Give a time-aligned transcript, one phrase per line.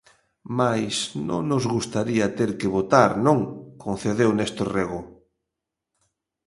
[0.59, 0.95] Mais
[1.29, 3.39] non nos gustaría ter que votar non,
[3.83, 5.01] concedeu Néstor Rego.